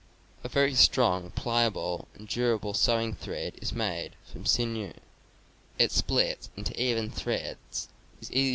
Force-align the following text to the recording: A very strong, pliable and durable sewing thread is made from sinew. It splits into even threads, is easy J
A 0.43 0.49
very 0.49 0.73
strong, 0.73 1.29
pliable 1.29 2.07
and 2.15 2.27
durable 2.27 2.73
sewing 2.73 3.13
thread 3.13 3.53
is 3.61 3.71
made 3.71 4.13
from 4.25 4.47
sinew. 4.47 4.93
It 5.77 5.91
splits 5.91 6.49
into 6.57 6.73
even 6.81 7.11
threads, 7.11 7.87
is 8.19 8.31
easy 8.31 8.49
J 8.49 8.49